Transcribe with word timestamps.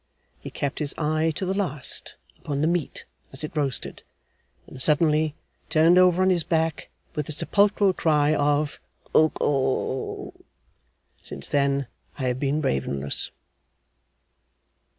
He 0.39 0.49
kept 0.49 0.79
his 0.79 0.95
eye 0.97 1.29
to 1.35 1.45
the 1.45 1.53
last 1.55 2.15
upon 2.39 2.61
the 2.61 2.65
meat 2.67 3.05
as 3.31 3.43
it 3.43 3.55
roasted, 3.55 4.01
and 4.65 4.81
suddenly 4.81 5.35
turned 5.69 5.99
over 5.99 6.23
on 6.23 6.31
his 6.31 6.43
back 6.43 6.89
with 7.13 7.29
a 7.29 7.31
sepulchral 7.31 7.93
cry 7.93 8.33
of 8.33 8.79
'Cuckoo!' 9.13 10.31
Since 11.21 11.49
then 11.49 11.85
I 12.17 12.23
have 12.23 12.39
been 12.39 12.61
ravenless. 12.63 13.29